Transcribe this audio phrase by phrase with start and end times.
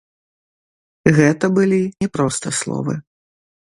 [1.19, 2.93] Гэта былі не проста словы.